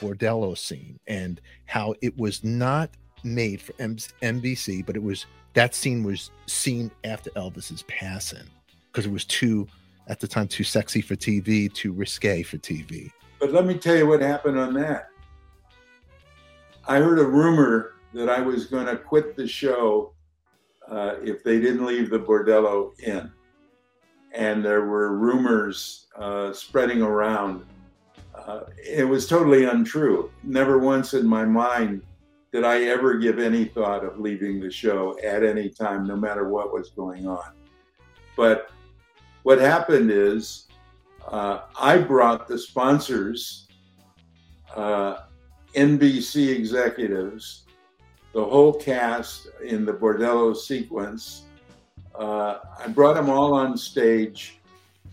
[0.00, 2.90] bordello scene and how it was not
[3.22, 8.46] made for M- NBC, but it was that scene was seen after Elvis's passing
[8.86, 9.66] because it was too
[10.08, 13.12] at the time too sexy for TV, too risque for TV.
[13.38, 15.08] But let me tell you what happened on that.
[16.86, 20.12] I heard a rumor that I was going to quit the show
[20.88, 23.30] uh, if they didn't leave the bordello in.
[24.32, 27.64] And there were rumors uh, spreading around.
[28.50, 30.28] Uh, it was totally untrue.
[30.42, 32.02] Never once in my mind
[32.52, 36.48] did I ever give any thought of leaving the show at any time, no matter
[36.48, 37.52] what was going on.
[38.36, 38.70] But
[39.44, 40.66] what happened is
[41.28, 43.68] uh, I brought the sponsors,
[44.74, 45.18] uh,
[45.76, 47.66] NBC executives,
[48.32, 51.44] the whole cast in the Bordello sequence.
[52.18, 54.59] Uh, I brought them all on stage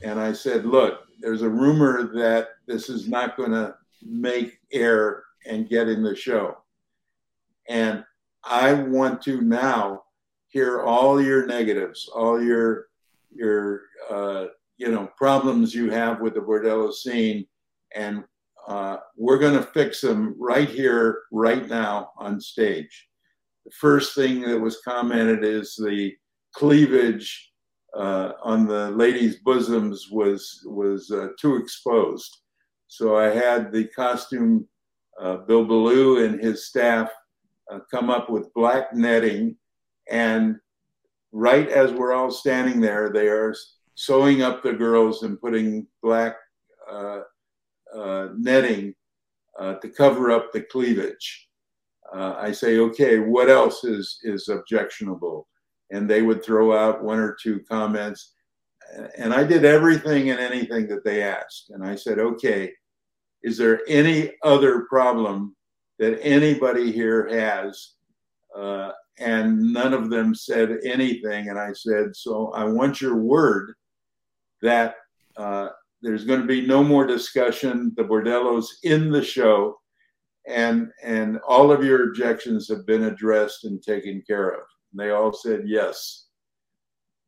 [0.03, 5.23] and I said, look, there's a rumor that this is not going to make air
[5.45, 6.57] and get in the show.
[7.67, 8.03] And
[8.43, 10.03] I want to now
[10.47, 12.87] hear all your negatives, all your
[13.33, 14.45] your uh,
[14.77, 17.45] you know problems you have with the bordello scene,
[17.93, 18.23] and
[18.67, 23.07] uh, we're going to fix them right here, right now on stage.
[23.65, 26.13] The first thing that was commented is the
[26.53, 27.51] cleavage
[27.95, 32.41] uh, on the ladies' bosoms was was uh, too exposed.
[32.87, 34.67] So I had the costume
[35.19, 37.09] uh, Bill Belew and his staff
[37.71, 39.57] uh, come up with black netting
[40.09, 40.57] and
[41.31, 43.53] right as we're all standing there, they are
[43.95, 46.35] sewing up the girls and putting black
[46.89, 47.21] uh,
[47.95, 48.93] uh, netting
[49.59, 51.49] uh, to cover up the cleavage.
[52.13, 55.47] Uh, I say, okay, what else is is objectionable?
[55.91, 58.33] And they would throw out one or two comments,
[59.17, 61.69] and I did everything and anything that they asked.
[61.69, 62.71] And I said, okay,
[63.43, 65.55] is there any other problem
[65.99, 67.93] that anybody here has?
[68.55, 71.49] Uh, and none of them said anything.
[71.49, 73.73] And I said, So I want your word
[74.61, 74.95] that
[75.35, 75.69] uh,
[76.01, 77.93] there's going to be no more discussion.
[77.95, 79.79] The Bordello's in the show,
[80.47, 84.61] and and all of your objections have been addressed and taken care of.
[84.91, 86.27] And they all said yes.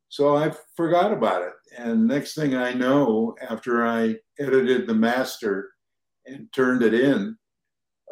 [0.08, 1.52] So I forgot about it.
[1.78, 5.70] And next thing I know, after I edited the master
[6.26, 7.36] and turned it in,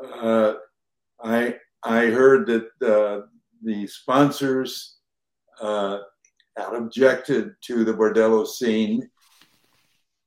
[0.03, 0.55] uh,
[1.23, 3.27] I I heard that uh,
[3.63, 4.99] the sponsors
[5.61, 5.99] uh,
[6.57, 9.09] had objected to the bordello scene,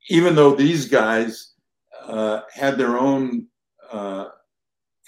[0.09, 1.53] even though these guys
[2.03, 3.47] uh, had their own
[3.91, 4.29] uh,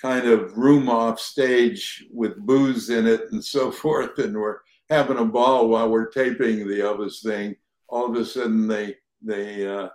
[0.03, 4.59] kind of room off stage with booze in it and so forth, and we're
[4.89, 7.55] having a ball while we're taping the Elvis thing.
[7.87, 9.87] All of a sudden, they they uh,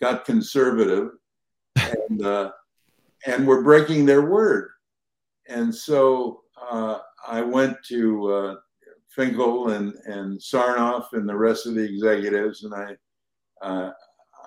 [0.00, 1.10] got conservative
[1.76, 2.52] and uh,
[3.26, 4.70] and were breaking their word,
[5.48, 8.54] and so uh, I went to uh,
[9.08, 12.96] Finkel and, and Sarnoff and the rest of the executives, and I,
[13.62, 13.92] uh,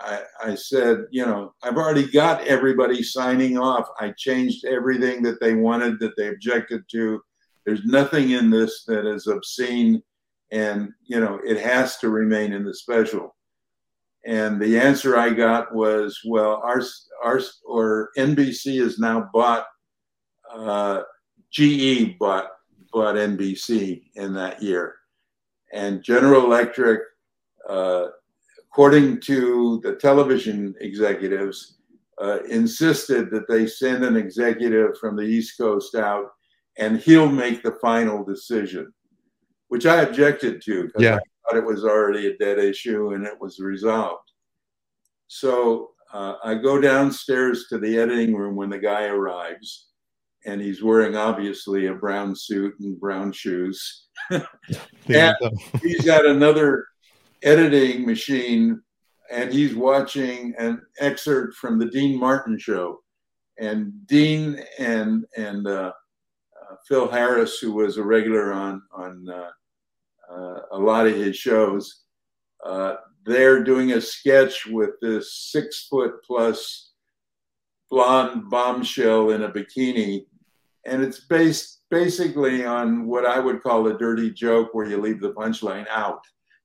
[0.01, 3.87] I, I said, you know, I've already got everybody signing off.
[3.99, 7.21] I changed everything that they wanted, that they objected to.
[7.65, 10.01] There's nothing in this that is obscene,
[10.51, 13.35] and you know, it has to remain in the special.
[14.25, 16.81] And the answer I got was, well, our
[17.23, 19.65] our or NBC has now bought.
[20.51, 21.03] Uh,
[21.51, 22.47] GE bought
[22.91, 24.95] bought NBC in that year.
[25.73, 27.01] And General Electric,
[27.69, 28.07] uh,
[28.71, 31.79] according to the television executives,
[32.21, 36.27] uh, insisted that they send an executive from the East Coast out
[36.77, 38.93] and he'll make the final decision,
[39.67, 41.15] which I objected to because yeah.
[41.15, 44.31] I thought it was already a dead issue and it was resolved.
[45.27, 49.87] So uh, I go downstairs to the editing room when the guy arrives
[50.45, 54.07] and he's wearing obviously a brown suit and brown shoes.
[54.29, 55.35] and
[55.81, 56.85] he's got another
[57.43, 58.81] editing machine
[59.31, 63.01] and he's watching an excerpt from the Dean Martin show.
[63.59, 65.91] And Dean and and uh,
[66.61, 69.49] uh, Phil Harris, who was a regular on on uh,
[70.33, 72.03] uh a lot of his shows,
[72.65, 76.91] uh, they're doing a sketch with this six foot plus
[77.89, 80.25] blonde bombshell in a bikini
[80.85, 85.19] and it's based basically on what I would call a dirty joke where you leave
[85.19, 86.21] the punchline out.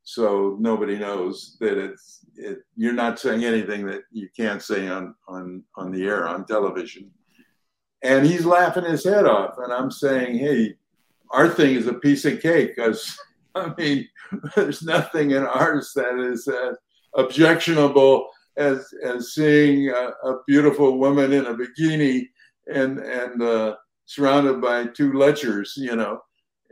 [0.08, 5.16] So nobody knows that it's it, you're not saying anything that you can't say on
[5.26, 7.10] on on the air on television.
[8.04, 10.76] And he's laughing his head off, and I'm saying, "Hey,
[11.32, 13.18] our thing is a piece of cake." Because
[13.56, 14.08] I mean,
[14.54, 16.74] there's nothing in ours that is uh,
[17.16, 22.28] objectionable as as seeing a, a beautiful woman in a bikini
[22.72, 23.74] and and uh,
[24.04, 26.20] surrounded by two lechers, you know,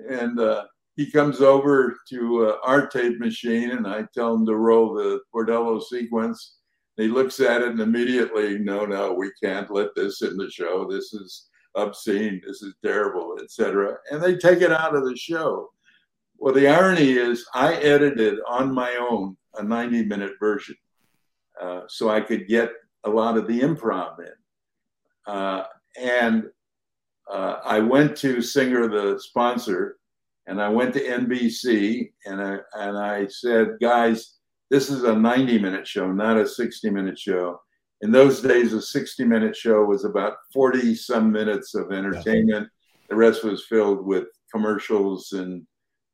[0.09, 0.67] and uh,
[0.97, 5.21] he comes over to uh, our tape machine, and I tell him to roll the
[5.35, 6.57] Bordello sequence.
[6.97, 10.87] He looks at it and immediately, no, no, we can't let this in the show.
[10.89, 12.41] This is obscene.
[12.47, 13.97] This is terrible, etc.
[14.11, 15.71] And they take it out of the show.
[16.39, 20.77] Well, the irony is, I edited on my own a 90 minute version
[21.61, 22.71] uh, so I could get
[23.05, 25.33] a lot of the improv in.
[25.33, 25.65] Uh,
[26.01, 26.45] and
[27.31, 29.97] uh, I went to Singer, the sponsor,
[30.47, 34.37] and I went to NBC and I, and I said, guys,
[34.71, 37.61] this is a 90 minute show, not a 60 minute show.
[38.03, 42.69] In those days, a 60 minute show was about 40 some minutes of entertainment.
[43.09, 45.67] The rest was filled with commercials and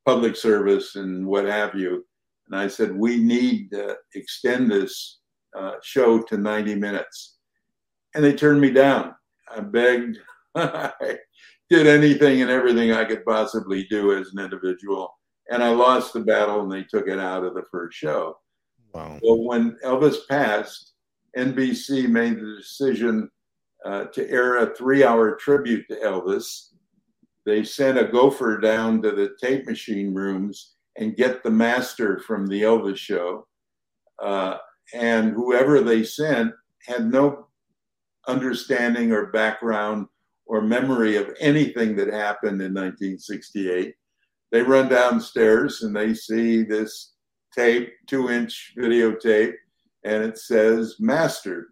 [0.06, 2.04] public service and what have you.
[2.48, 5.18] And I said, we need to extend this
[5.56, 7.38] uh, show to 90 minutes.
[8.14, 9.14] And they turned me down.
[9.50, 10.18] I begged,
[10.54, 11.18] I
[11.70, 15.14] did anything and everything I could possibly do as an individual.
[15.50, 18.36] And I lost the battle and they took it out of the first show.
[18.92, 19.18] Wow.
[19.22, 20.94] Well, when Elvis passed,
[21.36, 23.30] NBC made the decision
[23.84, 26.70] uh, to air a three hour tribute to Elvis.
[27.46, 32.46] They sent a gopher down to the tape machine rooms and get the master from
[32.46, 33.46] the Elvis show.
[34.20, 34.58] Uh,
[34.92, 36.52] and whoever they sent
[36.86, 37.46] had no
[38.26, 40.06] understanding or background
[40.50, 43.94] or memory of anything that happened in 1968.
[44.50, 47.12] They run downstairs and they see this
[47.56, 49.54] tape, two inch videotape,
[50.02, 51.66] and it says mastered.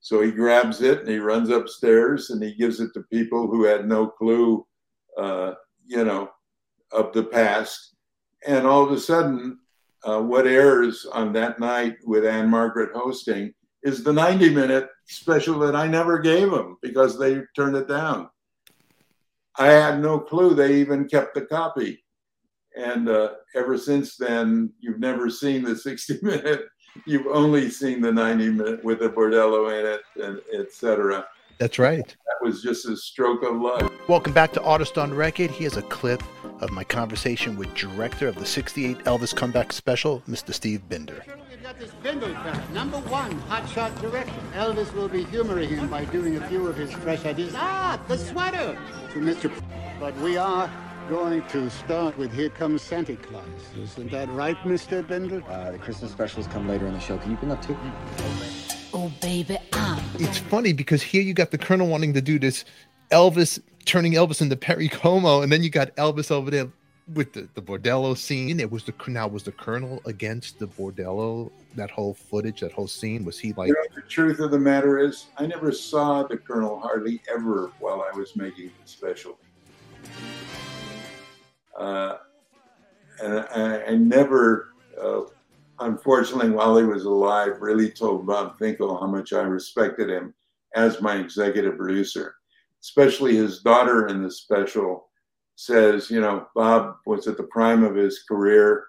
[0.00, 3.62] So he grabs it and he runs upstairs and he gives it to people who
[3.62, 4.66] had no clue,
[5.16, 5.52] uh,
[5.86, 6.28] you know,
[6.90, 7.94] of the past.
[8.44, 9.60] And all of a sudden,
[10.02, 13.54] uh, what airs on that night with Ann-Margret hosting
[13.86, 18.28] is the 90 minute special that I never gave them because they turned it down.
[19.56, 22.04] I had no clue they even kept the copy.
[22.76, 26.66] And uh, ever since then, you've never seen the 60 minute.
[27.06, 31.24] You've only seen the 90 minute with the bordello in it, and etc.
[31.58, 32.06] That's right.
[32.06, 33.92] That was just a stroke of luck.
[34.08, 35.50] Welcome back to Artist on Record.
[35.50, 36.22] Here's a clip
[36.60, 40.52] of my conversation with director of the 68 Elvis Comeback Special, Mr.
[40.52, 41.22] Steve Binder.
[41.66, 42.72] We've got this Bindle crowd.
[42.72, 44.32] Number one, hotshot director.
[44.54, 47.54] Elvis will be humoring him by doing a few of his fresh ideas.
[47.56, 48.78] Ah, the sweater!
[49.12, 49.52] To Mr.
[49.98, 50.70] But we are
[51.08, 53.42] going to start with Here Comes Santa Claus.
[53.76, 55.04] Isn't that right, Mr.
[55.04, 55.42] Bindle?
[55.48, 57.18] Uh, the Christmas specials come later in the show.
[57.18, 57.76] Can you bring up two?
[58.94, 60.00] Oh, baby, I'm...
[60.20, 62.64] It's funny because here you got the Colonel wanting to do this
[63.10, 66.68] Elvis turning Elvis into Perry Como, and then you got Elvis over there
[67.12, 68.60] with the, the bordello scene.
[68.60, 71.50] It was the now was the Colonel against the bordello.
[71.74, 73.68] That whole footage, that whole scene, was he like?
[73.68, 77.70] You know, the truth of the matter is, I never saw the Colonel hardly ever
[77.80, 79.38] while I was making the special.
[81.78, 82.16] Uh,
[83.22, 84.70] and I, I never,
[85.00, 85.22] uh,
[85.80, 90.34] unfortunately, while he was alive, really told Bob Finkel how much I respected him
[90.74, 92.34] as my executive producer
[92.82, 95.08] especially his daughter in the special
[95.56, 98.86] says, you know, Bob was at the prime of his career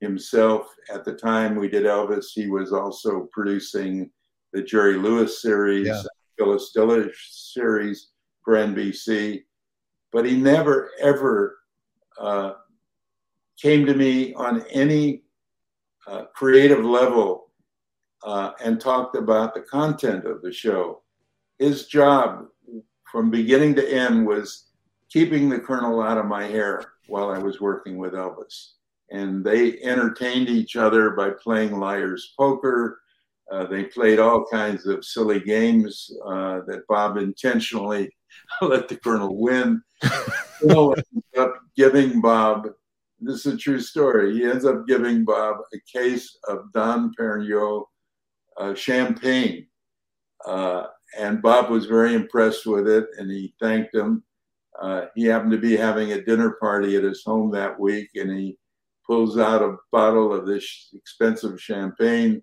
[0.00, 0.74] himself.
[0.92, 4.10] At the time we did Elvis, he was also producing
[4.52, 6.02] the Jerry Lewis series, yeah.
[6.38, 8.10] Phyllis Diller series
[8.44, 9.42] for NBC.
[10.12, 11.58] But he never, ever
[12.18, 12.52] uh,
[13.60, 15.22] came to me on any
[16.06, 17.50] uh, creative level
[18.24, 21.02] uh, and talked about the content of the show.
[21.58, 22.46] His job
[23.10, 24.69] from beginning to end was
[25.10, 28.72] keeping the colonel out of my hair while I was working with Elvis.
[29.10, 33.00] And they entertained each other by playing liar's poker.
[33.50, 38.14] Uh, they played all kinds of silly games uh, that Bob intentionally
[38.62, 39.82] let the colonel win.
[40.60, 42.68] Colonel ends up giving Bob,
[43.18, 47.84] this is a true story, he ends up giving Bob a case of Dom Perignon
[48.58, 49.66] uh, champagne.
[50.46, 50.86] Uh,
[51.18, 54.22] and Bob was very impressed with it, and he thanked him.
[54.80, 58.30] Uh, he happened to be having a dinner party at his home that week, and
[58.30, 58.56] he
[59.06, 62.42] pulls out a bottle of this expensive champagne.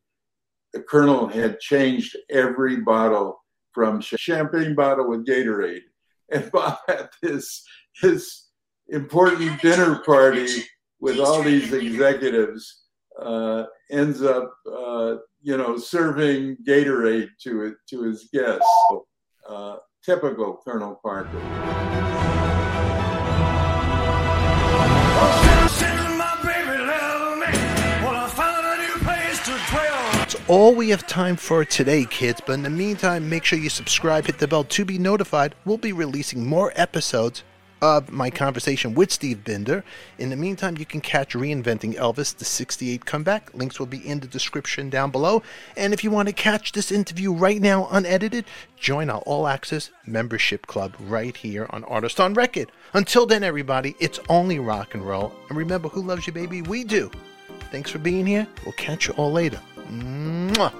[0.73, 3.43] The colonel had changed every bottle
[3.73, 5.83] from champagne bottle with Gatorade,
[6.31, 7.63] and Bob had this
[8.01, 8.45] his
[8.89, 10.63] important dinner party
[10.99, 12.83] with all these executives.
[13.19, 18.67] Uh, ends up uh, you know, serving Gatorade to it to his guests.
[19.47, 21.37] Uh, typical Colonel Parker.
[30.13, 32.41] That's all we have time for today, kids.
[32.45, 35.55] But in the meantime, make sure you subscribe, hit the bell to be notified.
[35.65, 37.43] We'll be releasing more episodes
[37.81, 39.83] of my conversation with Steve Binder.
[40.17, 43.53] In the meantime, you can catch Reinventing Elvis, the 68 comeback.
[43.53, 45.43] Links will be in the description down below.
[45.75, 48.45] And if you want to catch this interview right now, unedited,
[48.77, 52.71] join our All Access membership club right here on Artist on Record.
[52.93, 55.33] Until then, everybody, it's only rock and roll.
[55.49, 56.61] And remember, who loves you, baby?
[56.61, 57.11] We do.
[57.71, 58.47] Thanks for being here.
[58.63, 59.61] We'll catch you all later.
[59.89, 60.73] Mwah.